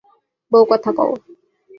[0.51, 1.11] বউ কথা কউ